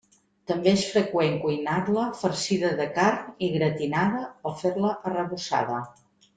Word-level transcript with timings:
També 0.51 0.71
és 0.77 0.85
freqüent 0.93 1.35
cuinar-la 1.43 2.07
farcida 2.23 2.73
de 2.81 2.89
carn 2.97 3.47
i 3.49 3.53
gratinada 3.59 4.25
o 4.53 4.57
fer-la 4.65 4.99
arrebossada. 5.11 5.81